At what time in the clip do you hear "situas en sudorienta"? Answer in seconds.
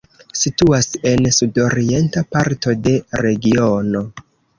0.43-2.23